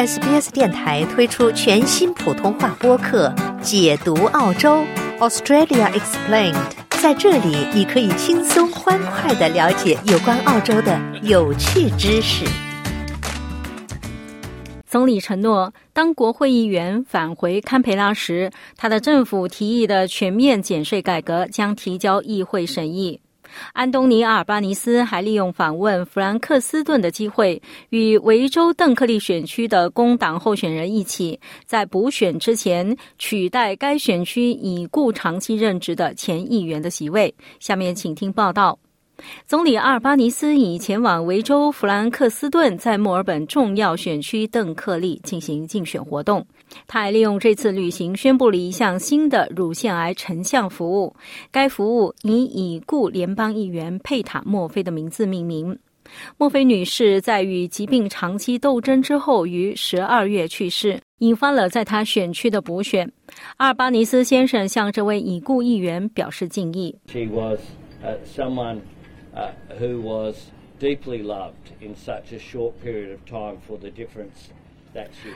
[0.00, 3.28] SBS 电台推出全新普通话播客
[3.60, 4.82] 《解读澳洲
[5.18, 6.54] Australia Explained》。
[7.02, 12.46] 在这里，你可以轻松欢快的了解有关澳洲的有趣知识。
[14.86, 23.20] 总理承诺，当国会议员返回堪培拉时，他的政府提议的全面减税改革将提交议会审议。
[23.72, 37.34] 安东尼·阿尔巴尼斯还利用访问弗兰克斯顿的机会，与维州邓克利选区的工党候选人一起，在补选之前取代该选区已故长期任职的前议员的席位。
[37.58, 38.78] 下面请听报道。
[39.46, 46.46] 总理阿尔巴尼斯已前往维州弗兰克斯顿，在墨尔本重要选区邓克利进行竞选活动。
[46.86, 51.14] 他还利用这次旅行宣布了一项新的乳腺癌成像服务，
[51.50, 55.78] 该服务以已故联邦议员佩塔·墨菲的名字命名。
[56.38, 63.10] 墨菲女士在与疾病长期斗争之后于十二月去世，引发了在她选区的补选。
[63.58, 66.96] 阿尔巴尼斯先生向这位已故议员表示敬意。
[67.06, 67.60] She was
[68.34, 68.78] someone
[69.78, 70.34] who was
[70.78, 74.50] deeply loved in such a short period of time for the difference.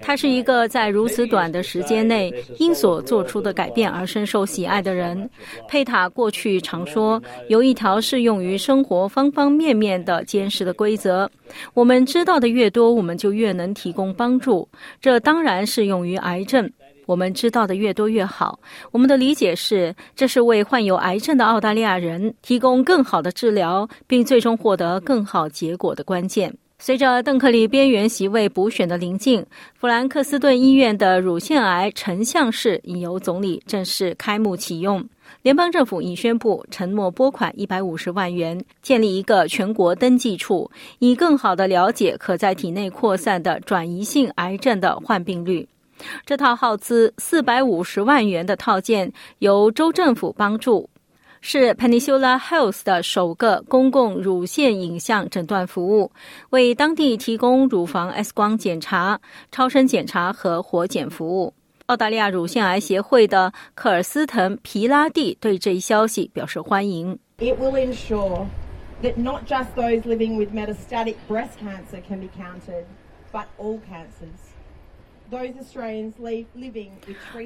[0.00, 5.28] 他是一个在如此短的时间内因所做出的改变而深受喜爱的人。
[5.66, 11.28] 佩塔过去常说，有一条适用于生活方方面面的坚实的规则：
[11.74, 14.68] 我们知道的越多，我们就越能提供帮助。
[15.00, 16.70] 这当然适用于癌症。
[17.10, 18.60] 我们知道的越多越好。
[18.92, 26.54] 我们的理解是，这是为患有癌症的澳大利亚人提供更好的治疗，并最终获得更好结果的关键。
[26.78, 29.44] 随着邓克利边缘席位补选的临近，
[29.74, 35.04] 弗兰克斯顿医院的乳腺癌成像室已由总理正式开幕启用。
[35.42, 45.66] 联邦政府已宣布承诺拨款一百五十万元，建立一个全国登记处，以更好的了解可在体内扩散的转移性癌症的患病率。
[46.24, 50.88] 这套耗资四百五十万元的套件由州政府帮助。
[51.42, 56.12] 是 Peninsula Health 的首个公共乳腺影像诊断服务，
[56.50, 59.18] 为当地提供乳房 X 光检查、
[59.50, 61.54] 超声检查和活检服务。
[61.86, 67.18] 澳大利亚乳腺癌协会的科尔斯滕·皮拉蒂对这一消息表示欢迎。
[67.38, 68.46] It will ensure
[69.02, 72.84] that not just those living with metastatic breast cancer can be counted,
[73.32, 74.59] but all cancers.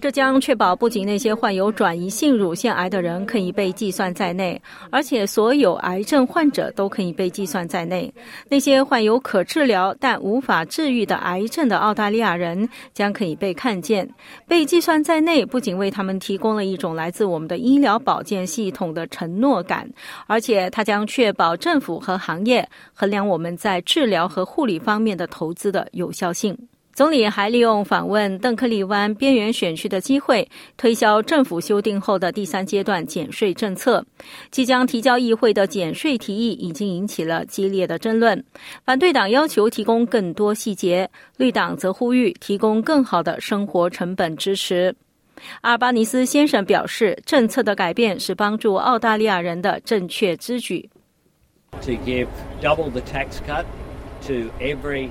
[0.00, 4.60] 这将确保不仅那些患有转移性乳腺癌的人可以被计算在内，
[4.90, 8.12] 而且所有癌症患者都可以被计算在内。
[8.48, 14.08] 那些患有可治疗但无法治愈的癌症的澳大利亚人将可以被看见、
[14.46, 15.44] 被计算在内。
[15.44, 19.90] 不仅为他们提供了一种来自我们的医疗保健系统的承诺感，
[20.26, 26.56] 而且它将确保政府和行业衡量我们在治疗和护理方面的投资的有效性。
[26.94, 34.04] 总理还利用访问邓克利湾边缘选区的机会，推销政府修订后的第三阶段减税政策。
[34.50, 38.44] 即将提交议会的减税提议已经引起了激烈的争论。
[38.84, 41.08] 反对党要求提供更多细节，
[41.38, 44.94] 绿党则呼吁提供更好的生活成本支持。
[45.62, 50.90] 阿尔巴尼斯先生表示，政策的改变是帮助澳大利亚人的正确之举。
[51.80, 52.26] To give
[52.60, 53.64] double the tax cut
[54.26, 55.08] to every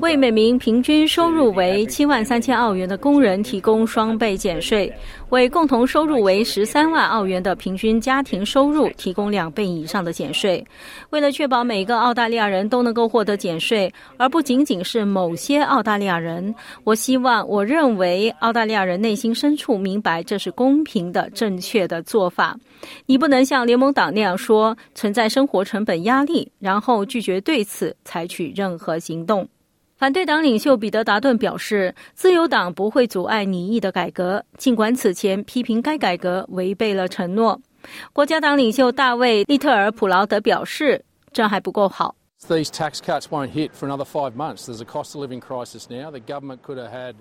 [0.00, 4.92] 为每名平均收入为七万三千澳元的工人提供双倍减税，
[5.30, 10.62] 为共同收入为十三万澳元的平均家庭收入提供两倍以上的减税。
[11.10, 22.56] 为了确保每个澳大利亚人都能够获得减税，而不仅仅是某些澳大利亚人，我希望，我认为澳大利亚人内心深处明白这是公平的、正确的做法。
[23.06, 29.48] 你不能像联盟党那样说存在生活成本压力，然后拒绝对此采取任何行动。
[29.96, 37.60] 反对党领袖彼得·达顿表示，自由党不会阻碍拟议的改革，尽管此前批评该改革违背了承诺。
[38.12, 42.16] 国家党领袖大卫·利特尔·普劳德表示，这还不够好。
[42.48, 44.66] These tax cuts won't hit for another five months.
[44.66, 46.10] There's a cost of living crisis now.
[46.10, 47.14] The government could have had.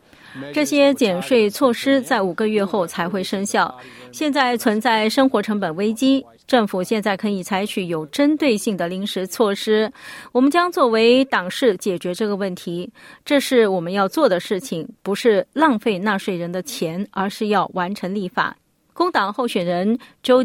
[0.51, 3.79] 这些减税措施在五个月后才会生效。
[4.11, 9.93] 现在存在生活成本危机，政府现在可以采取有针对性的临时措施。
[10.31, 12.91] 我们将作为党事解决这个问题，
[13.23, 18.57] 这是我们要做的事情，不是浪费纳税人的钱，而是要完成立法。
[18.93, 20.43] 工党候选人周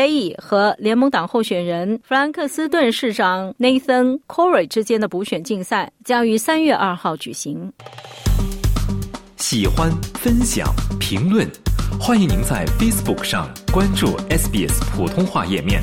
[0.00, 7.70] 贝伊和联盟党候选人弗兰克斯顿市长 Nathan Corey 之间的补选竞赛将于三月二号举行。
[9.36, 11.46] 喜欢、分享、评论，
[12.00, 15.78] 欢迎您在 Facebook 上关注 SBS 普通话页面。